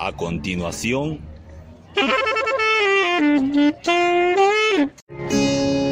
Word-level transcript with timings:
A 0.00 0.12
continuación, 0.12 1.18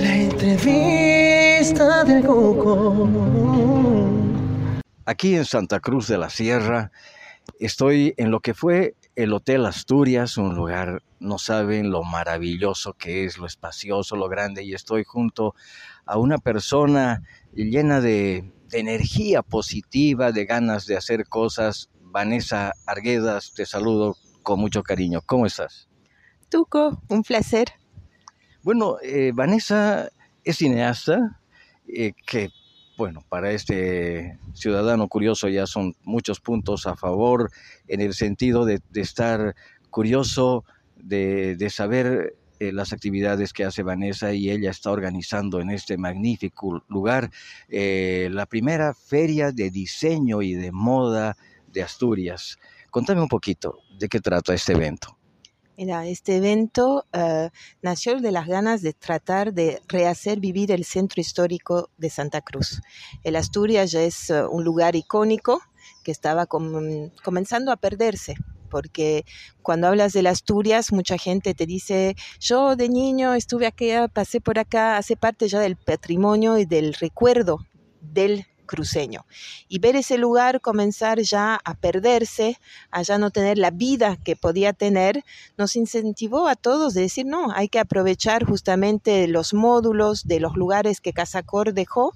La 0.00 0.16
entrevista 0.16 2.04
del 2.04 2.24
Coco. 2.24 3.08
Aquí 5.06 5.34
en 5.34 5.44
Santa 5.44 5.80
Cruz 5.80 6.06
de 6.06 6.18
la 6.18 6.30
Sierra 6.30 6.92
estoy 7.58 8.14
en 8.16 8.30
lo 8.30 8.38
que 8.38 8.54
fue 8.54 8.94
el 9.16 9.32
Hotel 9.32 9.66
Asturias, 9.66 10.36
un 10.36 10.54
lugar, 10.54 11.02
no 11.18 11.38
saben 11.38 11.90
lo 11.90 12.04
maravilloso 12.04 12.92
que 12.92 13.24
es, 13.24 13.38
lo 13.38 13.46
espacioso, 13.46 14.14
lo 14.14 14.28
grande, 14.28 14.62
y 14.62 14.74
estoy 14.74 15.02
junto 15.02 15.56
a 16.04 16.16
una 16.16 16.38
persona 16.38 17.24
llena 17.54 18.00
de, 18.00 18.52
de 18.68 18.78
energía 18.78 19.42
positiva, 19.42 20.30
de 20.30 20.44
ganas 20.44 20.86
de 20.86 20.96
hacer 20.96 21.26
cosas. 21.26 21.90
Vanessa 22.06 22.72
Arguedas, 22.86 23.52
te 23.54 23.66
saludo 23.66 24.16
con 24.42 24.60
mucho 24.60 24.82
cariño. 24.82 25.20
¿Cómo 25.24 25.46
estás? 25.46 25.88
Tuco, 26.48 27.02
un 27.08 27.22
placer. 27.22 27.68
Bueno, 28.62 28.96
eh, 29.02 29.32
Vanessa 29.34 30.08
es 30.44 30.58
cineasta, 30.58 31.40
eh, 31.88 32.12
que, 32.26 32.50
bueno, 32.96 33.24
para 33.28 33.50
este 33.52 34.38
ciudadano 34.54 35.08
curioso 35.08 35.48
ya 35.48 35.66
son 35.66 35.94
muchos 36.02 36.40
puntos 36.40 36.86
a 36.86 36.96
favor 36.96 37.50
en 37.88 38.00
el 38.00 38.14
sentido 38.14 38.64
de, 38.64 38.80
de 38.90 39.00
estar 39.00 39.54
curioso, 39.90 40.64
de, 40.96 41.56
de 41.56 41.70
saber 41.70 42.34
eh, 42.58 42.72
las 42.72 42.94
actividades 42.94 43.52
que 43.52 43.64
hace 43.64 43.82
Vanessa 43.82 44.32
y 44.32 44.50
ella 44.50 44.70
está 44.70 44.90
organizando 44.90 45.60
en 45.60 45.70
este 45.70 45.98
magnífico 45.98 46.82
lugar 46.88 47.30
eh, 47.68 48.28
la 48.32 48.46
primera 48.46 48.94
feria 48.94 49.52
de 49.52 49.70
diseño 49.70 50.40
y 50.40 50.54
de 50.54 50.72
moda 50.72 51.36
de 51.76 51.82
Asturias. 51.82 52.58
Contame 52.90 53.20
un 53.20 53.28
poquito 53.28 53.78
de 54.00 54.08
qué 54.08 54.18
trata 54.20 54.54
este 54.54 54.72
evento. 54.72 55.16
Mira, 55.76 56.06
este 56.06 56.36
evento 56.36 57.04
eh, 57.12 57.50
nació 57.82 58.18
de 58.18 58.32
las 58.32 58.46
ganas 58.46 58.80
de 58.80 58.94
tratar 58.94 59.52
de 59.52 59.82
rehacer 59.88 60.40
vivir 60.40 60.72
el 60.72 60.86
centro 60.86 61.20
histórico 61.20 61.90
de 61.98 62.08
Santa 62.08 62.40
Cruz. 62.40 62.80
El 63.22 63.36
Asturias 63.36 63.90
ya 63.90 64.00
es 64.00 64.30
eh, 64.30 64.42
un 64.46 64.64
lugar 64.64 64.96
icónico 64.96 65.60
que 66.02 66.12
estaba 66.12 66.46
com- 66.46 67.10
comenzando 67.22 67.72
a 67.72 67.76
perderse, 67.76 68.36
porque 68.70 69.26
cuando 69.60 69.88
hablas 69.88 70.14
del 70.14 70.28
Asturias, 70.28 70.92
mucha 70.92 71.18
gente 71.18 71.52
te 71.52 71.66
dice, 71.66 72.16
yo 72.40 72.74
de 72.74 72.88
niño 72.88 73.34
estuve 73.34 73.66
aquí, 73.66 73.90
pasé 74.14 74.40
por 74.40 74.58
acá, 74.58 74.96
hace 74.96 75.14
parte 75.14 75.46
ya 75.46 75.60
del 75.60 75.76
patrimonio 75.76 76.56
y 76.56 76.64
del 76.64 76.94
recuerdo 76.94 77.58
del 78.00 78.46
cruceño. 78.66 79.24
Y 79.68 79.78
ver 79.78 79.96
ese 79.96 80.18
lugar 80.18 80.60
comenzar 80.60 81.20
ya 81.20 81.58
a 81.64 81.74
perderse, 81.74 82.58
a 82.90 83.02
ya 83.02 83.18
no 83.18 83.30
tener 83.30 83.58
la 83.58 83.70
vida 83.70 84.16
que 84.24 84.36
podía 84.36 84.72
tener, 84.72 85.24
nos 85.56 85.76
incentivó 85.76 86.48
a 86.48 86.56
todos 86.56 86.94
de 86.94 87.02
decir, 87.02 87.26
no, 87.26 87.52
hay 87.52 87.68
que 87.68 87.78
aprovechar 87.78 88.44
justamente 88.44 89.26
los 89.28 89.54
módulos 89.54 90.26
de 90.26 90.40
los 90.40 90.56
lugares 90.56 91.00
que 91.00 91.12
Casacor 91.12 91.72
dejó 91.72 92.12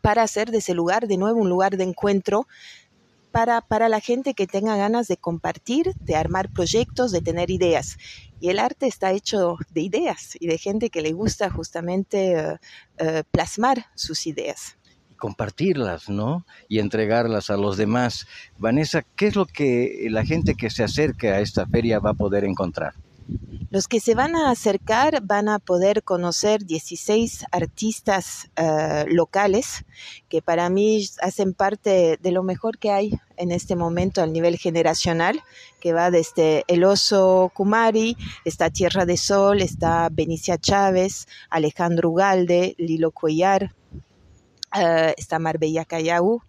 para 0.00 0.22
hacer 0.22 0.50
de 0.50 0.58
ese 0.58 0.74
lugar 0.74 1.06
de 1.06 1.16
nuevo 1.16 1.40
un 1.40 1.48
lugar 1.48 1.76
de 1.76 1.84
encuentro 1.84 2.46
para, 3.30 3.62
para 3.62 3.88
la 3.88 4.00
gente 4.00 4.34
que 4.34 4.46
tenga 4.46 4.76
ganas 4.76 5.08
de 5.08 5.16
compartir, 5.16 5.94
de 6.00 6.14
armar 6.16 6.52
proyectos, 6.52 7.10
de 7.10 7.22
tener 7.22 7.50
ideas. 7.50 7.96
Y 8.40 8.50
el 8.50 8.58
arte 8.58 8.86
está 8.86 9.12
hecho 9.12 9.56
de 9.70 9.80
ideas 9.80 10.36
y 10.38 10.46
de 10.46 10.58
gente 10.58 10.90
que 10.90 11.00
le 11.00 11.12
gusta 11.12 11.48
justamente 11.50 12.32
eh, 12.32 12.58
eh, 12.98 13.22
plasmar 13.30 13.86
sus 13.94 14.26
ideas. 14.26 14.76
Compartirlas, 15.22 16.08
¿no? 16.08 16.44
Y 16.68 16.80
entregarlas 16.80 17.48
a 17.48 17.56
los 17.56 17.76
demás. 17.76 18.26
Vanessa, 18.58 19.04
¿qué 19.14 19.28
es 19.28 19.36
lo 19.36 19.46
que 19.46 20.08
la 20.10 20.24
gente 20.24 20.56
que 20.56 20.68
se 20.68 20.82
acerque 20.82 21.30
a 21.30 21.38
esta 21.38 21.64
feria 21.64 22.00
va 22.00 22.10
a 22.10 22.14
poder 22.14 22.42
encontrar? 22.42 22.94
Los 23.70 23.86
que 23.86 24.00
se 24.00 24.16
van 24.16 24.34
a 24.34 24.50
acercar 24.50 25.22
van 25.22 25.48
a 25.48 25.60
poder 25.60 26.02
conocer 26.02 26.64
16 26.66 27.44
artistas 27.52 28.50
eh, 28.56 29.04
locales 29.06 29.84
que 30.28 30.42
para 30.42 30.68
mí 30.70 31.06
hacen 31.20 31.54
parte 31.54 32.18
de 32.20 32.32
lo 32.32 32.42
mejor 32.42 32.78
que 32.78 32.90
hay 32.90 33.12
en 33.36 33.52
este 33.52 33.76
momento 33.76 34.22
al 34.22 34.32
nivel 34.32 34.58
generacional, 34.58 35.40
que 35.80 35.92
va 35.92 36.10
desde 36.10 36.64
El 36.66 36.82
Oso 36.82 37.52
Kumari, 37.54 38.16
está 38.44 38.70
Tierra 38.70 39.06
de 39.06 39.16
Sol, 39.16 39.62
está 39.62 40.08
Benicia 40.10 40.58
Chávez, 40.58 41.28
Alejandro 41.48 42.10
Ugalde, 42.10 42.74
Lilo 42.76 43.12
Cuellar, 43.12 43.72
eh, 44.74 45.14
está 45.16 45.38
Marbella 45.38 45.84
Callao. 45.84 46.42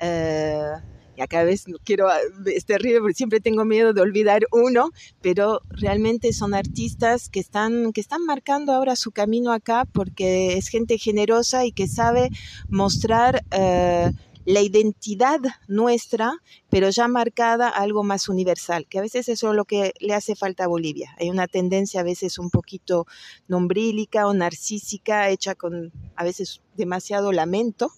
eh, 0.00 0.72
y 1.18 1.20
a 1.20 1.26
cada 1.26 1.42
vez 1.42 1.64
quiero, 1.84 2.06
es 2.46 2.64
terrible 2.64 3.00
porque 3.00 3.14
siempre 3.14 3.40
tengo 3.40 3.64
miedo 3.64 3.92
de 3.92 4.00
olvidar 4.00 4.42
uno, 4.52 4.90
pero 5.20 5.62
realmente 5.68 6.32
son 6.32 6.54
artistas 6.54 7.28
que 7.28 7.40
están, 7.40 7.92
que 7.92 8.00
están 8.00 8.24
marcando 8.24 8.72
ahora 8.72 8.94
su 8.94 9.10
camino 9.10 9.50
acá 9.50 9.84
porque 9.84 10.56
es 10.56 10.68
gente 10.68 10.96
generosa 10.96 11.64
y 11.64 11.72
que 11.72 11.88
sabe 11.88 12.30
mostrar 12.68 13.44
eh, 13.50 14.12
la 14.48 14.62
identidad 14.62 15.40
nuestra, 15.66 16.32
pero 16.70 16.88
ya 16.88 17.06
marcada 17.06 17.68
a 17.68 17.82
algo 17.82 18.02
más 18.02 18.30
universal, 18.30 18.86
que 18.88 18.98
a 18.98 19.02
veces 19.02 19.28
eso 19.28 19.50
es 19.50 19.54
lo 19.54 19.66
que 19.66 19.92
le 20.00 20.14
hace 20.14 20.34
falta 20.36 20.64
a 20.64 20.68
Bolivia. 20.68 21.14
Hay 21.20 21.28
una 21.28 21.46
tendencia 21.48 22.00
a 22.00 22.02
veces 22.02 22.38
un 22.38 22.48
poquito 22.48 23.06
nombrílica 23.46 24.26
o 24.26 24.32
narcísica, 24.32 25.28
hecha 25.28 25.54
con 25.54 25.92
a 26.16 26.24
veces 26.24 26.62
demasiado 26.78 27.30
lamento, 27.30 27.92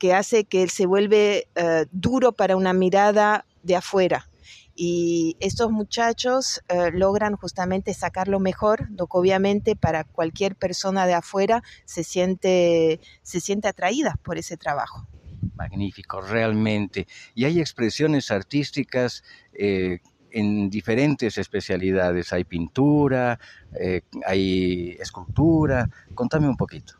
que 0.00 0.14
hace 0.14 0.46
que 0.46 0.66
se 0.66 0.86
vuelve 0.86 1.46
eh, 1.54 1.86
duro 1.92 2.32
para 2.32 2.56
una 2.56 2.72
mirada 2.72 3.46
de 3.62 3.76
afuera. 3.76 4.28
Y 4.74 5.36
estos 5.38 5.70
muchachos 5.70 6.60
eh, 6.66 6.90
logran 6.92 7.36
justamente 7.36 7.94
sacar 7.94 8.26
lo 8.26 8.40
mejor, 8.40 8.88
lo 8.90 9.06
que 9.06 9.16
obviamente 9.16 9.76
para 9.76 10.02
cualquier 10.02 10.56
persona 10.56 11.06
de 11.06 11.14
afuera 11.14 11.62
se 11.84 12.02
siente, 12.02 12.98
se 13.22 13.38
siente 13.38 13.68
atraída 13.68 14.18
por 14.24 14.38
ese 14.38 14.56
trabajo. 14.56 15.06
Magnífico, 15.56 16.20
realmente. 16.20 17.06
Y 17.34 17.44
hay 17.44 17.60
expresiones 17.60 18.30
artísticas 18.30 19.22
eh, 19.52 20.00
en 20.30 20.68
diferentes 20.68 21.38
especialidades. 21.38 22.32
Hay 22.32 22.44
pintura, 22.44 23.38
eh, 23.78 24.02
hay 24.26 24.96
escultura. 25.00 25.88
Contame 26.14 26.48
un 26.48 26.56
poquito. 26.56 26.94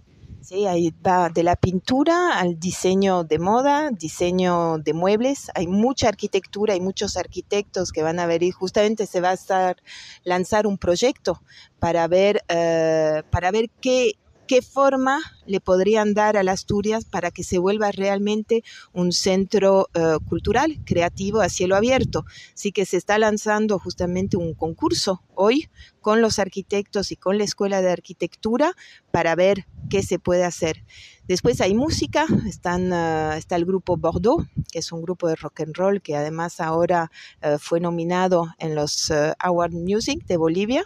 Sí, 0.44 0.66
ahí 0.66 0.90
va 0.90 1.30
de 1.30 1.42
la 1.42 1.56
pintura 1.56 2.38
al 2.38 2.60
diseño 2.60 3.24
de 3.24 3.38
moda, 3.38 3.90
diseño 3.90 4.76
de 4.76 4.92
muebles. 4.92 5.50
Hay 5.54 5.66
mucha 5.66 6.08
arquitectura, 6.08 6.74
hay 6.74 6.80
muchos 6.80 7.16
arquitectos 7.16 7.92
que 7.92 8.02
van 8.02 8.18
a 8.18 8.26
ver 8.26 8.42
y 8.42 8.50
justamente 8.50 9.06
se 9.06 9.22
va 9.22 9.30
a 9.30 9.32
estar 9.32 9.76
lanzar 10.22 10.66
un 10.66 10.76
proyecto 10.76 11.40
para 11.78 12.06
ver, 12.08 12.44
eh, 12.48 13.22
para 13.30 13.50
ver 13.52 13.70
qué, 13.80 14.18
qué 14.46 14.62
forma 14.62 15.20
le 15.46 15.60
podrían 15.60 16.14
dar 16.14 16.36
a 16.36 16.42
las 16.42 16.54
Asturias 16.54 17.04
para 17.04 17.30
que 17.30 17.44
se 17.44 17.58
vuelva 17.58 17.90
realmente 17.90 18.62
un 18.92 19.12
centro 19.12 19.88
eh, 19.92 20.16
cultural, 20.28 20.78
creativo, 20.84 21.40
a 21.40 21.48
cielo 21.48 21.76
abierto. 21.76 22.24
Así 22.54 22.72
que 22.72 22.86
se 22.86 22.96
está 22.96 23.18
lanzando 23.18 23.78
justamente 23.78 24.36
un 24.36 24.54
concurso 24.54 25.22
hoy 25.34 25.68
con 26.00 26.22
los 26.22 26.38
arquitectos 26.38 27.10
y 27.10 27.16
con 27.16 27.36
la 27.36 27.44
Escuela 27.44 27.82
de 27.82 27.90
Arquitectura 27.90 28.72
para 29.10 29.34
ver 29.34 29.66
qué 29.90 30.02
se 30.02 30.18
puede 30.18 30.44
hacer. 30.44 30.84
Después 31.26 31.60
hay 31.60 31.74
música, 31.74 32.26
están, 32.46 32.92
uh, 32.92 33.32
está 33.32 33.56
el 33.56 33.64
grupo 33.64 33.96
Bordeaux, 33.96 34.46
que 34.70 34.78
es 34.78 34.92
un 34.92 35.02
grupo 35.02 35.28
de 35.28 35.34
rock 35.34 35.60
and 35.60 35.76
roll 35.76 36.00
que 36.00 36.16
además 36.16 36.60
ahora 36.60 37.10
uh, 37.42 37.58
fue 37.58 37.80
nominado 37.80 38.46
en 38.58 38.74
los 38.74 39.12
Award 39.38 39.72
Music 39.72 40.24
de 40.26 40.36
Bolivia 40.36 40.84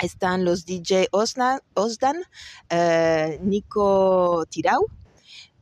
están 0.00 0.44
los 0.44 0.64
DJ 0.64 1.08
Osdan, 1.12 1.60
Osdan 1.74 2.22
eh, 2.68 3.38
Nico 3.42 4.44
Tirau, 4.48 4.86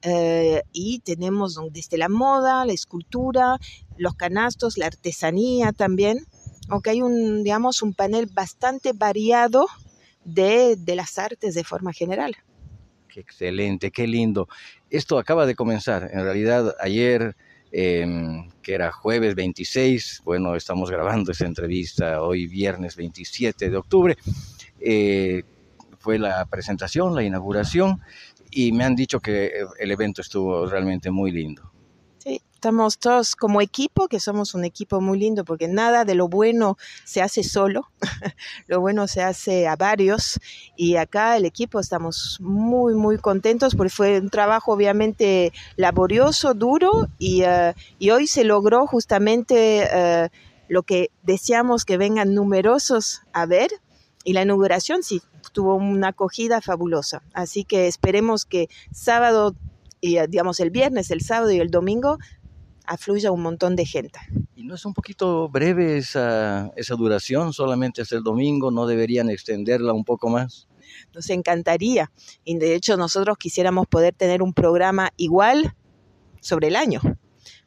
eh, 0.03 0.63
y 0.73 1.01
tenemos 1.01 1.59
desde 1.73 1.99
la 1.99 2.09
moda, 2.09 2.65
la 2.65 2.73
escultura, 2.73 3.59
los 3.97 4.15
canastos, 4.15 4.79
la 4.79 4.87
artesanía 4.87 5.73
también. 5.73 6.27
Aunque 6.69 6.91
hay 6.91 7.03
un, 7.03 7.43
digamos, 7.43 7.83
un 7.83 7.95
panel 7.95 8.27
bastante 8.27 8.93
variado 8.93 9.67
de, 10.25 10.77
de 10.77 10.97
las 10.97 11.19
artes 11.19 11.55
de 11.55 11.65
forma 11.65 11.93
general. 11.93 12.37
Qué 13.09 13.21
excelente, 13.21 13.91
qué 13.91 14.07
lindo. 14.07 14.49
Esto 14.91 15.19
acaba 15.19 15.47
de 15.47 15.55
comenzar. 15.55 16.11
En 16.13 16.23
realidad, 16.23 16.77
ayer, 16.81 17.37
eh, 17.73 18.07
que 18.63 18.75
era 18.75 18.93
jueves 18.93 19.35
26, 19.35 20.23
bueno, 20.25 20.55
estamos 20.55 20.91
grabando 20.91 21.33
esta 21.33 21.47
entrevista 21.47 22.23
hoy 22.23 22.47
viernes 22.47 22.97
27 22.97 23.71
de 23.71 23.77
octubre, 23.77 24.17
eh, 24.81 25.43
fue 25.99 26.19
la 26.19 26.45
presentación, 26.47 27.15
la 27.15 27.23
inauguración, 27.23 28.01
y 28.51 28.73
me 28.73 28.85
han 28.85 28.95
dicho 28.95 29.21
que 29.21 29.53
el 29.79 29.91
evento 29.91 30.23
estuvo 30.23 30.67
realmente 30.67 31.11
muy 31.11 31.31
lindo. 31.31 31.71
Estamos 32.59 32.99
todos 32.99 33.37
como 33.37 33.61
equipo, 33.61 34.09
que 34.09 34.19
somos 34.19 34.53
un 34.53 34.65
equipo 34.65 35.01
muy 35.01 35.17
lindo, 35.21 35.45
porque 35.45 35.69
nada 35.69 36.05
de 36.05 36.17
lo 36.17 36.27
bueno 36.27 36.77
se 37.05 37.23
hace 37.23 37.45
solo, 37.45 37.89
lo 38.67 38.81
bueno 38.81 39.07
se 39.07 39.23
hace 39.23 39.69
a 39.69 39.77
varios, 39.77 40.41
y 40.77 40.97
acá 40.97 41.37
el 41.37 41.45
equipo 41.45 41.79
estamos 41.79 42.39
muy, 42.41 42.95
muy 42.95 43.17
contentos, 43.19 43.77
porque 43.77 43.91
fue 43.91 44.19
un 44.19 44.29
trabajo 44.29 44.73
obviamente 44.73 45.53
laborioso, 45.77 46.53
duro, 46.53 47.07
y, 47.17 47.45
uh, 47.45 47.75
y 48.01 48.11
hoy 48.11 48.27
se 48.27 48.43
logró 48.43 48.89
justamente 48.89 49.89
uh, 49.95 50.29
lo 50.67 50.83
que 50.83 51.13
deseamos 51.23 51.85
que 51.85 51.97
vengan 51.97 52.35
numerosos 52.35 53.23
a 53.33 53.47
ver 53.47 53.71
y 54.25 54.33
la 54.33 54.43
inauguración 54.43 55.05
sí 55.05 55.23
tuvo 55.53 55.77
una 55.77 56.09
acogida 56.09 56.61
fabulosa. 56.61 57.23
Así 57.35 57.63
que 57.63 57.87
esperemos 57.87 58.45
que 58.45 58.69
sábado 58.91 59.55
y 60.01 60.19
digamos 60.29 60.61
el 60.61 60.71
viernes, 60.71 61.11
el 61.11 61.21
sábado 61.21 61.51
y 61.51 61.59
el 61.59 61.71
domingo 61.71 62.19
afluya 62.89 63.31
un 63.31 63.43
montón 63.43 63.77
de 63.77 63.85
gente. 63.85 64.19
¿Y 64.57 64.65
no 64.65 64.75
es 64.75 64.85
un 64.85 64.95
poquito 64.95 65.49
breve 65.49 65.99
esa, 65.99 66.73
esa 66.75 66.95
duración? 66.97 67.53
Solamente 67.53 68.03
es 68.03 68.13
el 68.13 68.23
domingo, 68.23 68.71
¿no 68.71 68.87
deberían 68.87 69.31
extenderla 69.31 69.93
un 69.93 70.05
poco 70.05 70.29
más? 70.29 70.67
Nos 71.15 71.31
encantaría. 71.31 72.11
Y 72.45 72.59
de 72.59 72.75
hecho 72.75 72.97
nosotros 72.97 73.37
quisiéramos 73.39 73.87
poder 73.87 74.15
tener 74.15 74.43
un 74.43 74.53
programa 74.53 75.11
igual 75.17 75.75
sobre 76.41 76.69
el 76.69 76.77
año. 76.77 77.01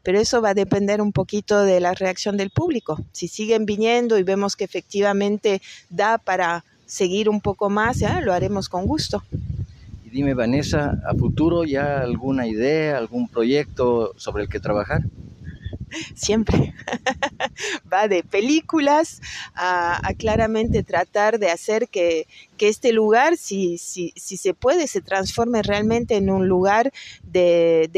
Pero 0.03 0.19
eso 0.19 0.41
va 0.41 0.49
a 0.49 0.53
depender 0.53 1.01
un 1.01 1.11
poquito 1.11 1.61
de 1.61 1.79
la 1.79 1.93
reacción 1.93 2.35
del 2.35 2.49
público. 2.49 2.99
Si 3.11 3.27
siguen 3.27 3.65
viniendo 3.65 4.17
y 4.17 4.23
vemos 4.23 4.55
que 4.55 4.63
efectivamente 4.63 5.61
da 5.89 6.17
para 6.17 6.65
seguir 6.85 7.29
un 7.29 7.39
poco 7.39 7.69
más, 7.69 7.99
¿ya? 7.99 8.19
lo 8.21 8.33
haremos 8.33 8.67
con 8.67 8.85
gusto. 8.85 9.23
Dime, 10.11 10.33
Vanessa, 10.33 11.01
¿a 11.05 11.15
futuro 11.15 11.63
ya 11.63 12.01
alguna 12.01 12.45
idea, 12.45 12.97
algún 12.97 13.29
proyecto 13.29 14.13
sobre 14.17 14.43
el 14.43 14.49
que 14.49 14.59
trabajar? 14.59 15.01
siempre 16.15 16.73
va 17.91 18.07
de 18.07 18.23
películas 18.23 19.21
a, 19.55 19.99
claramente 20.17 20.83
tratar 20.83 21.39
de 21.39 21.49
hacer 21.49 21.87
que, 21.87 22.27
este 22.59 22.93
lugar, 22.93 23.37
si, 23.37 23.77
si, 23.77 24.13
si, 24.15 24.37
se 24.37 24.53
puede, 24.53 24.87
se 24.87 25.01
transforme 25.01 25.63
realmente 25.63 26.15
en 26.15 26.29
un 26.29 26.47
lugar 26.47 26.91
de, 27.23 27.89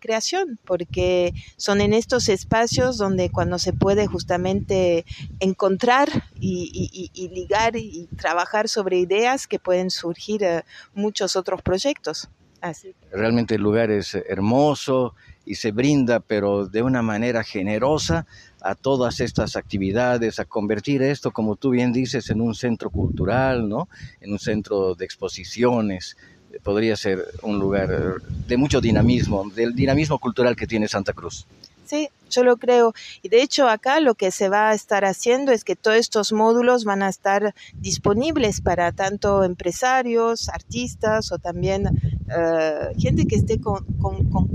creación, 0.00 0.58
porque 0.64 1.34
son 1.56 1.80
en 1.80 1.92
estos 1.92 2.28
espacios 2.28 2.96
donde 2.96 3.30
cuando 3.30 3.58
se 3.58 3.72
puede 3.72 4.06
justamente 4.06 5.04
encontrar 5.40 6.08
y, 6.40 7.30
ligar 7.34 7.76
y 7.76 8.08
trabajar 8.16 8.68
sobre 8.68 8.98
ideas 8.98 9.46
que 9.46 9.58
pueden 9.58 9.90
surgir 9.90 10.42
eh, 10.42 10.64
muchos 10.94 11.36
otros 11.36 11.62
proyectos. 11.62 12.28
Así. 12.60 12.94
Realmente 13.10 13.54
el 13.54 13.62
lugar 13.62 13.90
es 13.90 14.14
hermoso, 14.14 15.14
y 15.44 15.56
se 15.56 15.72
brinda, 15.72 16.20
pero 16.20 16.66
de 16.66 16.82
una 16.82 17.02
manera 17.02 17.42
generosa, 17.42 18.26
a 18.60 18.74
todas 18.74 19.20
estas 19.20 19.56
actividades, 19.56 20.38
a 20.38 20.44
convertir 20.44 21.02
esto, 21.02 21.32
como 21.32 21.56
tú 21.56 21.70
bien 21.70 21.92
dices, 21.92 22.30
en 22.30 22.40
un 22.40 22.54
centro 22.54 22.90
cultural, 22.90 23.68
¿no? 23.68 23.88
En 24.20 24.32
un 24.32 24.38
centro 24.38 24.94
de 24.94 25.04
exposiciones. 25.04 26.16
Podría 26.62 26.96
ser 26.96 27.24
un 27.42 27.58
lugar 27.58 28.20
de 28.20 28.56
mucho 28.56 28.80
dinamismo, 28.80 29.48
del 29.50 29.74
dinamismo 29.74 30.18
cultural 30.18 30.56
que 30.56 30.66
tiene 30.66 30.88
Santa 30.88 31.12
Cruz. 31.12 31.46
Sí, 31.90 32.08
yo 32.30 32.44
lo 32.44 32.56
creo. 32.56 32.94
Y 33.20 33.30
de 33.30 33.42
hecho 33.42 33.68
acá 33.68 33.98
lo 33.98 34.14
que 34.14 34.30
se 34.30 34.48
va 34.48 34.70
a 34.70 34.74
estar 34.74 35.04
haciendo 35.04 35.50
es 35.50 35.64
que 35.64 35.74
todos 35.74 35.96
estos 35.96 36.32
módulos 36.32 36.84
van 36.84 37.02
a 37.02 37.08
estar 37.08 37.52
disponibles 37.74 38.60
para 38.60 38.92
tanto 38.92 39.42
empresarios, 39.42 40.48
artistas 40.48 41.32
o 41.32 41.38
también 41.38 41.88
eh, 42.28 42.94
gente 42.96 43.26
que 43.26 43.34
esté 43.34 43.60
con, 43.60 43.84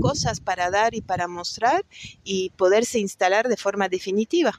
cosas 0.00 0.40
para 0.40 0.70
dar 0.70 0.94
y 0.94 1.02
para 1.02 1.28
mostrar 1.28 1.84
y 2.24 2.50
poderse 2.56 3.00
instalar 3.00 3.48
de 3.48 3.58
forma 3.58 3.90
definitiva. 3.90 4.58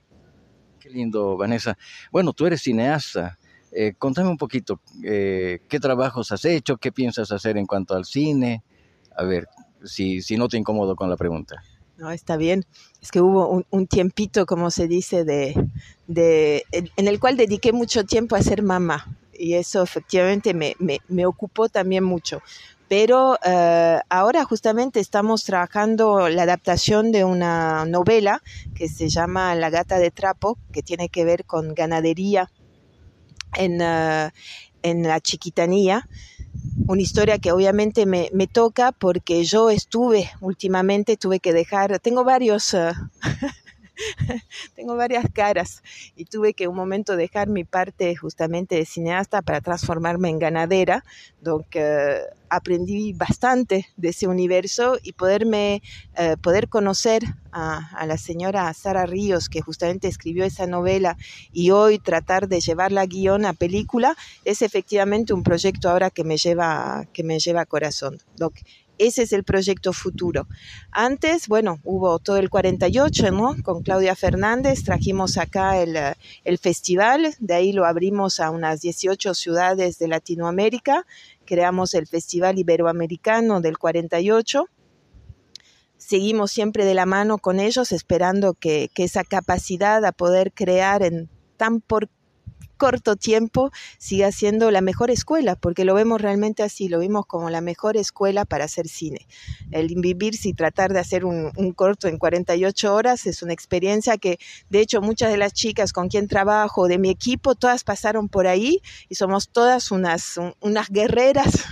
Qué 0.79 0.91
lindo, 0.91 1.35
Vanessa. 1.35 1.75
Bueno, 2.11 2.31
tú 2.31 2.45
eres 2.45 2.61
cineasta. 2.61 3.39
Eh, 3.71 3.93
contame 3.97 4.29
un 4.29 4.37
poquito, 4.37 4.81
eh, 5.03 5.61
¿qué 5.67 5.79
trabajos 5.79 6.31
has 6.31 6.45
hecho? 6.45 6.77
¿Qué 6.77 6.91
piensas 6.91 7.31
hacer 7.31 7.57
en 7.57 7.65
cuanto 7.65 7.95
al 7.95 8.05
cine? 8.05 8.63
A 9.15 9.23
ver, 9.23 9.47
si, 9.83 10.21
si 10.21 10.37
no 10.37 10.47
te 10.47 10.57
incomodo 10.57 10.95
con 10.95 11.09
la 11.09 11.17
pregunta. 11.17 11.61
No, 11.97 12.11
está 12.11 12.37
bien. 12.37 12.65
Es 13.01 13.11
que 13.11 13.21
hubo 13.21 13.63
un, 13.69 13.87
tiempito, 13.87 14.45
como 14.45 14.69
se 14.69 14.87
dice, 14.87 15.23
de, 15.25 15.55
de, 16.05 16.63
en 16.71 17.07
el 17.07 17.19
cual 17.19 17.37
dediqué 17.37 17.73
mucho 17.73 18.03
tiempo 18.03 18.35
a 18.35 18.41
ser 18.41 18.61
mamá. 18.61 19.17
Y 19.33 19.53
eso 19.53 19.83
efectivamente 19.83 20.53
me, 20.53 20.75
me, 20.79 21.25
ocupó 21.25 21.69
también 21.69 22.03
mucho. 22.03 22.41
Pero 22.87 23.37
eh, 23.43 23.99
ahora 24.09 24.45
justamente 24.45 24.99
estamos 24.99 25.43
trabajando 25.43 26.29
la 26.29 26.43
adaptación 26.43 27.11
de 27.11 27.23
una 27.23 27.85
novela 27.85 28.41
que 28.75 28.87
se 28.87 29.09
llama 29.09 29.55
La 29.55 29.69
gata 29.69 29.99
de 29.99 30.11
trapo, 30.11 30.57
que 30.71 30.83
tiene 30.83 31.09
que 31.09 31.25
ver 31.25 31.45
con 31.45 31.73
ganadería 31.73 32.49
en, 33.57 33.81
eh, 33.81 34.31
en 34.83 35.03
la 35.03 35.19
chiquitanía 35.19 36.07
una 36.87 37.01
historia 37.01 37.37
que 37.37 37.51
obviamente 37.51 38.05
me, 38.05 38.29
me, 38.33 38.47
toca 38.47 38.93
porque 38.93 39.43
yo 39.43 39.69
estuve 39.69 40.31
últimamente, 40.39 41.17
tuve 41.17 41.39
que 41.39 41.51
dejar, 41.51 41.99
tengo 41.99 42.23
varios, 42.23 42.73
uh, 42.73 42.93
tengo 44.75 44.95
varias 44.95 45.25
caras 45.33 45.81
y 46.15 46.25
tuve 46.25 46.53
que 46.53 46.67
un 46.67 46.75
momento 46.75 47.15
dejar 47.15 47.47
mi 47.47 47.63
parte 47.63 48.15
justamente 48.15 48.75
de 48.75 48.85
cineasta 48.85 49.41
para 49.41 49.61
transformarme 49.61 50.29
en 50.29 50.39
ganadera. 50.39 51.03
donde 51.41 52.27
aprendí 52.49 53.13
bastante 53.13 53.87
de 53.97 54.09
ese 54.09 54.27
universo 54.27 54.97
y 55.01 55.13
poderme, 55.13 55.81
eh, 56.17 56.35
poder 56.41 56.69
conocer 56.69 57.23
a, 57.51 58.05
la 58.05 58.17
señora 58.17 58.71
Sara 58.73 59.05
Ríos, 59.05 59.49
que 59.49 59.61
justamente 59.61 60.07
escribió 60.07 60.45
esa 60.45 60.67
novela, 60.67 61.17
y 61.51 61.71
hoy 61.71 61.97
tratar 61.97 62.47
de 62.47 62.61
llevarla 62.61 63.01
a 63.01 63.05
guion 63.05 63.45
a 63.45 63.53
película, 63.53 64.15
es 64.45 64.61
efectivamente 64.61 65.33
un 65.33 65.43
proyecto 65.43 65.89
ahora 65.89 66.09
que 66.09 66.23
me 66.23 66.37
lleva, 66.37 67.07
que 67.13 67.23
me 67.23 67.39
lleva 67.39 67.61
a 67.61 67.65
corazón. 67.65 68.19
Ese 68.97 69.23
es 69.23 69.33
el 69.33 69.43
proyecto 69.43 69.93
futuro. 69.93 70.47
Antes, 70.91 71.47
bueno, 71.47 71.79
hubo 71.83 72.19
todo 72.19 72.37
el 72.37 72.49
48, 72.49 73.31
¿no? 73.31 73.55
Con 73.63 73.83
Claudia 73.83 74.15
Fernández 74.15 74.83
trajimos 74.83 75.37
acá 75.37 75.81
el, 75.81 75.97
el 76.43 76.57
festival, 76.57 77.35
de 77.39 77.53
ahí 77.53 77.71
lo 77.73 77.85
abrimos 77.85 78.39
a 78.39 78.49
unas 78.49 78.81
18 78.81 79.33
ciudades 79.33 79.99
de 79.99 80.07
Latinoamérica, 80.07 81.05
creamos 81.45 81.93
el 81.93 82.07
Festival 82.07 82.59
Iberoamericano 82.59 83.61
del 83.61 83.77
48 83.77 84.65
seguimos 85.97 86.51
siempre 86.51 86.85
de 86.85 86.93
la 86.93 87.05
mano 87.05 87.39
con 87.39 87.59
ellos, 87.59 87.91
esperando 87.91 88.53
que, 88.53 88.89
que, 88.93 89.03
esa 89.03 89.23
capacidad 89.23 90.05
a 90.05 90.11
poder 90.11 90.53
crear 90.53 91.01
en 91.01 91.27
tan 91.57 91.81
por 91.81 92.07
corto 92.77 93.15
tiempo 93.15 93.71
siga 93.97 94.31
siendo 94.31 94.71
la 94.71 94.81
mejor 94.81 95.11
escuela, 95.11 95.55
porque 95.55 95.85
lo 95.85 95.93
vemos 95.93 96.21
realmente 96.21 96.63
así, 96.63 96.87
lo 96.87 96.99
vimos 96.99 97.25
como 97.25 97.49
la 97.49 97.61
mejor 97.61 97.97
escuela 97.97 98.45
para 98.45 98.65
hacer 98.65 98.87
cine. 98.87 99.27
El 99.71 99.87
vivir 99.95 100.35
y 100.43 100.53
tratar 100.53 100.93
de 100.93 100.99
hacer 100.99 101.25
un, 101.25 101.51
corto 101.73 102.07
en 102.07 102.17
48 102.17 102.93
horas 102.93 103.25
es 103.25 103.41
una 103.41 103.53
experiencia 103.53 104.17
que, 104.17 104.39
de 104.69 104.79
hecho, 104.79 105.01
muchas 105.01 105.31
de 105.31 105.37
las 105.37 105.53
chicas 105.53 105.93
con 105.93 106.09
quien 106.09 106.27
trabajo, 106.27 106.87
de 106.87 106.97
mi 106.97 107.09
equipo, 107.09 107.55
todas 107.55 107.83
pasaron 107.83 108.29
por 108.29 108.47
ahí 108.47 108.81
y 109.09 109.15
somos 109.15 109.49
todas 109.49 109.91
unas, 109.91 110.39
unas 110.59 110.89
guerreras 110.89 111.65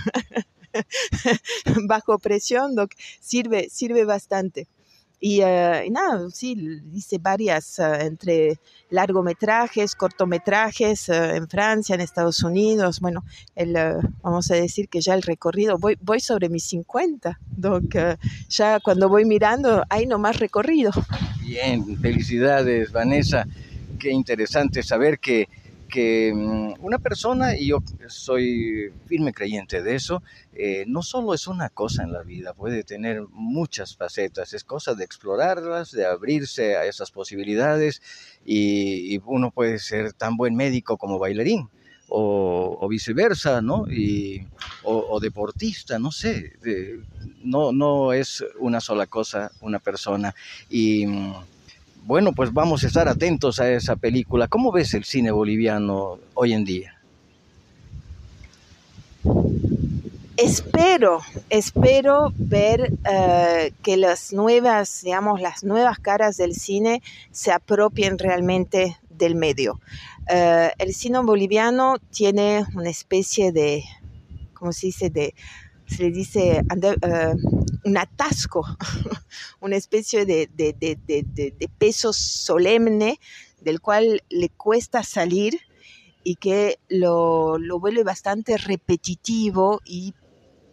bajo 1.88 2.18
presión, 2.18 2.74
sirve, 3.20 3.68
sirve 3.70 4.04
bastante. 4.04 4.68
Eh, 5.20 5.84
y, 5.86 5.90
nada, 5.90 6.28
sí, 6.30 6.80
hice 6.92 7.18
varias 7.18 7.78
eh, 7.78 7.84
entre 8.02 8.58
largometrajes, 8.90 9.94
cortometrajes 9.94 11.08
eh, 11.08 11.36
en 11.36 11.48
Francia, 11.48 11.94
en 11.94 12.00
Estados 12.00 12.42
Unidos. 12.42 13.00
Bueno, 13.00 13.24
el, 13.54 13.74
vamos 14.22 14.50
a 14.50 14.56
decir 14.56 14.88
que 14.88 15.00
ya 15.00 15.14
el 15.14 15.22
recorrido, 15.22 15.78
voy, 15.78 15.96
voy 16.00 16.20
sobre 16.20 16.48
mis 16.48 16.64
50, 16.64 17.38
donc, 17.56 17.96
ya 18.48 18.80
cuando 18.80 19.08
voy 19.08 19.24
mirando 19.24 19.82
hay 19.88 20.06
no 20.06 20.18
más 20.18 20.38
recorrido. 20.38 20.90
Bien, 21.40 21.98
felicidades 21.98 22.92
Vanessa, 22.92 23.46
qué 23.98 24.10
interesante 24.10 24.82
saber 24.82 25.18
que 25.18 25.48
que 25.88 26.32
mm, 26.34 26.74
una 26.80 26.98
persona, 26.98 27.56
y 27.56 27.68
yo 27.68 27.82
soy 28.08 28.92
firme 29.06 29.32
creyente 29.32 29.82
de 29.82 29.94
eso, 29.94 30.22
eh, 30.52 30.84
no 30.86 31.02
solo 31.02 31.34
es 31.34 31.46
una 31.46 31.68
cosa 31.70 32.02
en 32.02 32.12
la 32.12 32.22
vida, 32.22 32.54
puede 32.54 32.84
tener 32.84 33.22
muchas 33.30 33.96
facetas, 33.96 34.52
es 34.52 34.64
cosa 34.64 34.94
de 34.94 35.04
explorarlas, 35.04 35.90
de 35.90 36.06
abrirse 36.06 36.76
a 36.76 36.84
esas 36.84 37.10
posibilidades 37.10 38.02
y, 38.44 39.18
uno 39.24 39.50
puede 39.50 39.78
ser 39.78 40.12
tan 40.12 40.36
buen 40.36 40.54
médico 40.54 40.96
como 40.96 41.18
bailarín. 41.18 41.68
O, 42.08 42.86
viceversa, 42.88 43.60
¿no? 43.60 43.90
Y, 43.90 44.46
o, 44.82 45.18
deportista, 45.18 45.98
no 45.98 46.12
sé, 46.12 46.52
no, 47.42 47.72
no 47.72 48.12
es 48.12 48.44
una 48.60 48.80
sola 48.80 49.06
cosa 49.06 49.50
una 49.60 49.80
persona. 49.80 50.32
Y 50.68 51.06
mm, 51.06 51.34
bueno, 52.06 52.32
pues 52.32 52.52
vamos 52.52 52.84
a 52.84 52.86
estar 52.86 53.08
atentos 53.08 53.58
a 53.58 53.68
esa 53.68 53.96
película. 53.96 54.46
¿Cómo 54.46 54.70
ves 54.70 54.94
el 54.94 55.02
cine 55.02 55.32
boliviano 55.32 56.20
hoy 56.34 56.52
en 56.52 56.64
día? 56.64 57.00
Espero, 60.36 61.20
espero 61.50 62.32
ver 62.36 62.92
eh, 63.10 63.72
que 63.82 63.96
las 63.96 64.32
nuevas, 64.32 65.02
digamos, 65.02 65.40
las 65.40 65.64
nuevas 65.64 65.98
caras 65.98 66.36
del 66.36 66.54
cine 66.54 67.02
se 67.32 67.50
apropien 67.50 68.18
realmente 68.18 68.98
del 69.10 69.34
medio. 69.34 69.80
Eh, 70.28 70.70
el 70.78 70.94
cine 70.94 71.18
boliviano 71.20 71.96
tiene 72.12 72.64
una 72.74 72.90
especie 72.90 73.50
de, 73.50 73.82
¿cómo 74.54 74.72
se 74.72 74.86
dice?, 74.86 75.10
de, 75.10 75.34
se 75.86 76.02
le 76.02 76.10
dice, 76.10 76.62
uh, 76.62 77.88
un 77.88 77.96
atasco, 77.96 78.64
una 79.60 79.76
especie 79.76 80.26
de, 80.26 80.48
de, 80.52 81.70
peso 81.78 82.12
solemne 82.12 83.20
del 83.60 83.80
cual 83.80 84.22
le 84.28 84.48
cuesta 84.50 85.02
salir 85.02 85.60
y 86.24 86.36
que 86.36 86.78
lo, 86.88 87.58
lo 87.58 87.78
vuelve 87.78 88.02
bastante 88.02 88.56
repetitivo 88.56 89.80
y 89.84 90.14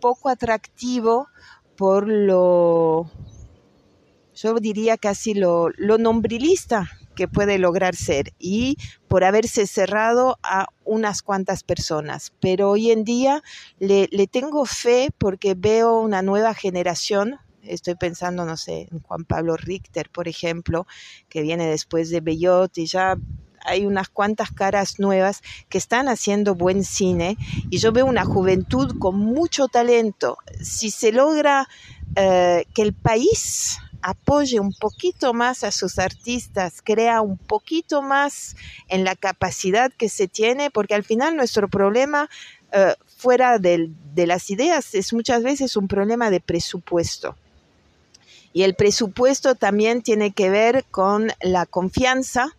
poco 0.02 0.30
atractivo 0.30 1.28
por 1.76 2.08
lo, 2.08 3.10
yo 4.36 4.56
diría 4.56 4.98
casi 4.98 5.34
lo, 5.34 5.70
lo 5.78 5.98
nombrilista 5.98 6.90
que 7.14 7.28
puede 7.28 7.58
lograr 7.58 7.96
ser 7.96 8.34
y 8.40 8.78
por 9.08 9.24
haberse 9.24 9.68
cerrado 9.68 10.38
a 10.44 10.68
unas 10.84 11.22
cuantas 11.22 11.64
personas. 11.64 12.34
Pero 12.40 12.72
hoy 12.72 12.92
en 12.92 13.04
día 13.04 13.44
le, 13.80 14.08
tengo 14.28 14.66
fe 14.66 15.10
porque 15.18 15.56
veo 15.56 16.00
una 16.00 16.22
nueva 16.22 16.54
generación. 16.54 17.38
Estoy 17.64 17.96
pensando, 17.96 18.46
no 18.46 18.58
sé, 18.58 18.88
en 18.92 19.00
Juan 19.02 19.24
Pablo 19.24 19.56
Richter, 19.56 20.10
por 20.10 20.28
ejemplo, 20.28 20.86
que 21.30 21.42
viene 21.42 21.68
después 21.68 22.10
de 22.10 22.20
Bellot 22.20 22.78
y 22.78 22.88
ya 22.88 23.18
hay 23.66 23.86
unas 23.86 24.10
cuantas 24.10 24.52
caras 24.52 25.00
nuevas 25.00 25.42
que 25.70 25.78
están 25.78 26.10
haciendo 26.10 26.56
buen 26.56 26.84
cine 26.84 27.38
y 27.70 27.78
yo 27.78 27.94
veo 27.94 28.06
una 28.06 28.26
juventud 28.26 28.98
con 29.00 29.18
mucho 29.18 29.68
talento. 29.68 30.38
Si 30.62 30.92
se 30.92 31.14
logra 31.14 31.70
eh, 32.16 32.66
que 32.74 32.82
el 32.82 32.94
país 32.94 33.80
apoye 34.04 34.60
un 34.60 34.74
poquito 34.74 35.34
más 35.34 35.64
a 35.64 35.72
sus 35.72 35.98
artistas, 35.98 36.82
crea 36.84 37.22
un 37.22 37.38
poquito 37.38 38.02
más 38.02 38.56
en 38.90 39.04
la 39.04 39.16
capacidad 39.16 39.92
que 39.92 40.10
se 40.10 40.28
tiene, 40.28 40.70
porque 40.70 40.94
al 40.94 41.04
final 41.04 41.36
nuestro 41.36 41.70
problema 41.70 42.30
eh, 42.74 42.96
fuera 43.18 43.58
de 43.60 43.90
las 44.28 44.50
ideas 44.52 44.94
es 44.94 45.14
muchas 45.14 45.42
veces 45.42 45.78
un 45.78 45.88
problema 45.88 46.30
de 46.30 46.42
presupuesto. 46.42 47.36
Y 48.52 48.64
el 48.64 48.76
presupuesto 48.76 49.56
también 49.56 50.04
tiene 50.04 50.32
que 50.32 50.50
ver 50.50 50.86
con 50.92 51.32
la 51.42 51.66
confianza 51.66 52.56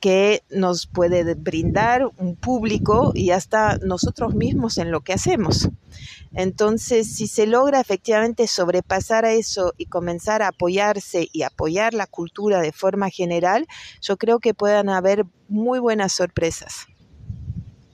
que 0.00 0.42
nos 0.50 0.86
puede 0.86 1.34
brindar 1.34 2.06
un 2.16 2.36
público 2.36 3.12
y 3.14 3.30
hasta 3.30 3.78
nosotros 3.78 4.34
mismos 4.34 4.78
en 4.78 4.90
lo 4.90 5.00
que 5.00 5.12
hacemos. 5.12 5.68
Entonces, 6.34 7.16
si 7.16 7.26
se 7.26 7.46
logra 7.46 7.80
efectivamente 7.80 8.46
sobrepasar 8.46 9.24
a 9.24 9.32
eso 9.32 9.74
y 9.76 9.86
comenzar 9.86 10.42
a 10.42 10.48
apoyarse 10.48 11.28
y 11.32 11.42
apoyar 11.42 11.94
la 11.94 12.06
cultura 12.06 12.60
de 12.60 12.72
forma 12.72 13.10
general, 13.10 13.66
yo 14.00 14.16
creo 14.16 14.38
que 14.38 14.54
puedan 14.54 14.88
haber 14.88 15.24
muy 15.48 15.78
buenas 15.78 16.12
sorpresas. 16.12 16.86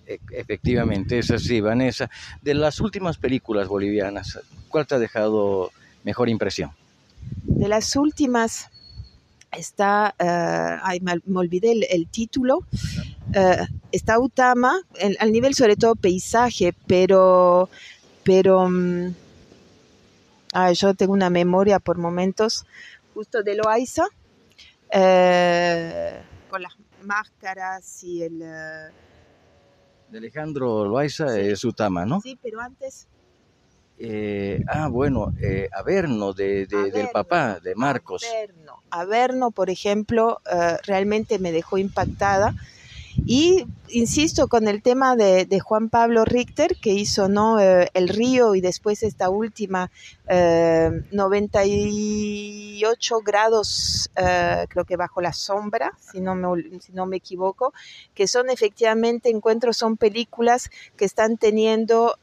E, 0.06 0.18
efectivamente, 0.32 1.18
es 1.18 1.30
así, 1.30 1.61
Vanessa. 1.61 2.11
De 2.42 2.54
las 2.54 2.80
últimas 2.80 3.16
películas 3.16 3.68
bolivianas, 3.68 4.38
¿cuál 4.68 4.87
te 4.87 4.96
ha 4.96 4.99
dejado 4.99 5.70
mejor 6.02 6.28
impresión? 6.28 6.70
De 7.44 7.68
las 7.68 7.96
últimas, 7.96 8.68
está, 9.56 10.14
uh, 10.20 10.80
ay, 10.82 11.00
me, 11.00 11.14
olvidé 11.38 11.73
el, 11.90 12.08
título, 12.08 12.58
uh, 12.58 13.64
está 13.92 14.18
Utama, 14.18 14.80
al 15.18 15.32
nivel 15.32 15.54
sobre 15.54 15.76
todo 15.76 15.94
paisaje, 15.94 16.75
pero, 16.87 17.68
pero, 18.23 18.62
um, 18.62 19.14
yo 20.75 20.94
tengo 20.94 21.12
una 21.12 21.30
memoria 21.30 21.80
por 21.80 21.99
momentos 21.99 22.64
justo 23.12 23.42
de 23.42 23.56
Loaiza, 23.56 24.04
uh, 24.04 24.11
con 26.50 26.62
las 26.62 26.75
máscaras 27.02 28.04
y 28.04 28.23
el... 28.23 28.38
de 28.38 30.18
Alejandro 30.18 30.84
Loaiza 30.84 31.38
es 31.38 31.64
Utama, 31.64 32.06
¿no? 32.06 32.20
Sí, 32.20 32.38
pero 32.42 32.61
antes 32.61 33.08
eh, 33.98 34.62
ah, 34.66 34.88
bueno, 34.88 35.32
eh, 35.40 35.68
Averno, 35.72 36.32
de, 36.32 36.66
del 36.66 37.08
papá, 37.12 37.60
de 37.60 37.76
Marcos. 37.76 38.24
Averno, 38.24 38.82
Averno 38.90 39.52
por 39.52 39.70
ejemplo, 39.70 40.40
eh, 40.50 40.78
realmente 40.84 41.38
me 41.38 41.52
dejó 41.52 41.78
impactada. 41.78 42.56
Y 43.26 43.64
insisto 43.90 44.48
con 44.48 44.66
el 44.66 44.82
tema 44.82 45.14
de, 45.14 45.60
Juan 45.60 45.88
Pablo 45.88 46.24
Richter, 46.24 46.74
que 46.82 46.90
hizo 46.90 47.28
¿no? 47.28 47.60
El 47.60 48.08
Río 48.08 48.56
y 48.56 48.60
después 48.60 49.04
esta 49.04 49.30
última 49.30 49.92
98 50.28 53.20
grados, 53.24 54.10
creo 54.14 54.84
que 54.84 54.96
bajo 54.96 55.20
la 55.20 55.32
sombra, 55.32 55.92
si 56.00 56.20
no, 56.20 56.34
me, 56.34 56.80
si 56.80 56.92
no 56.92 57.06
me 57.06 57.18
equivoco, 57.18 57.72
que 58.14 58.26
son 58.26 58.50
efectivamente 58.50 59.30
encuentros, 59.30 59.76
son 59.76 59.96
películas 59.96 60.72
que 60.96 61.04
están 61.04 61.36
teniendo 61.36 62.16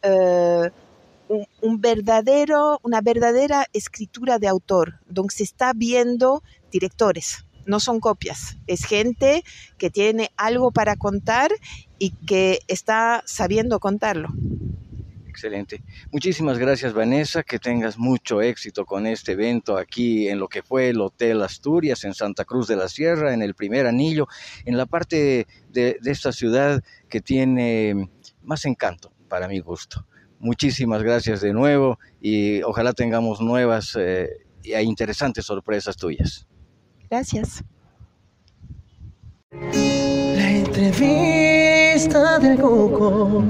un, 1.62 1.82
verdadero, 1.82 2.80
una 2.84 3.02
verdadera 3.02 3.66
escritura 3.74 4.40
de 4.40 4.48
autor, 4.48 5.00
donde 5.08 5.34
se 5.34 5.44
está 5.44 5.74
viendo 5.74 6.44
directores, 6.72 7.46
no 7.66 7.80
son 7.80 8.00
copias, 8.00 8.58
es 8.68 8.86
gente 8.86 9.44
que 9.78 9.90
tiene 9.90 10.32
algo 10.36 10.72
para 10.72 10.96
contar 10.96 11.52
y 11.98 12.12
que 12.26 12.60
está 12.68 13.24
sabiendo 13.26 13.80
contarlo. 13.80 14.30
Excelente. 15.28 15.82
Muchísimas 16.12 16.60
gracias 16.60 16.94
Vanessa, 16.94 17.42
que 17.44 17.58
tengas 17.58 17.98
mucho 17.98 18.42
éxito 18.42 18.86
con 18.86 19.08
este 19.08 19.32
evento 19.32 19.78
aquí 19.78 20.28
en 20.28 20.40
lo 20.40 20.50
que 20.50 20.62
fue 20.62 20.90
el 20.90 21.00
Hotel 21.00 21.42
Asturias 21.42 22.04
en 22.04 22.14
Santa 22.14 22.44
Cruz 22.44 22.68
de 22.68 22.76
la 22.76 22.90
Sierra, 22.90 23.34
en 23.34 23.42
el 23.42 23.56
primer 23.56 23.88
anillo, 23.88 24.28
en 24.66 24.76
la 24.76 24.86
parte 24.86 25.48
de, 25.70 25.98
de 26.02 26.12
esta 26.12 26.34
ciudad 26.34 26.84
que 27.08 27.22
tiene 27.22 28.10
más 28.44 28.66
encanto 28.66 29.14
para 29.30 29.48
mi 29.48 29.60
gusto. 29.62 30.06
Muchísimas 30.42 31.04
gracias 31.04 31.40
de 31.42 31.54
nuevo 31.54 32.00
y 32.20 32.64
ojalá 32.64 32.94
tengamos 32.94 33.40
nuevas 33.42 33.96
eh, 33.96 34.28
e 34.64 34.82
interesantes 34.82 35.46
sorpresas 35.46 35.96
tuyas. 35.96 36.48
Gracias. 37.12 37.64
La 39.52 40.52
entrevista 40.52 42.40
del 42.40 42.60
Coco. 42.60 43.44